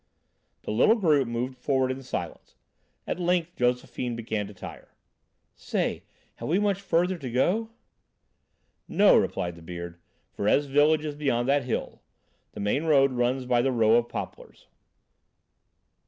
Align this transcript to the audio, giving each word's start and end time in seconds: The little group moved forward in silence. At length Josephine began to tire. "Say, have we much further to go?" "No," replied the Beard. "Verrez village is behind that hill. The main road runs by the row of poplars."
The 0.63 0.71
little 0.71 0.95
group 0.95 1.27
moved 1.27 1.59
forward 1.59 1.91
in 1.91 2.01
silence. 2.01 2.55
At 3.05 3.19
length 3.19 3.55
Josephine 3.55 4.15
began 4.15 4.47
to 4.47 4.53
tire. 4.55 4.87
"Say, 5.53 6.01
have 6.37 6.49
we 6.49 6.57
much 6.57 6.81
further 6.81 7.19
to 7.19 7.29
go?" 7.29 7.69
"No," 8.87 9.15
replied 9.15 9.53
the 9.55 9.61
Beard. 9.61 9.99
"Verrez 10.35 10.65
village 10.65 11.05
is 11.05 11.13
behind 11.13 11.47
that 11.49 11.65
hill. 11.65 12.01
The 12.53 12.59
main 12.59 12.85
road 12.85 13.11
runs 13.11 13.45
by 13.45 13.61
the 13.61 13.71
row 13.71 13.93
of 13.93 14.09
poplars." 14.09 14.65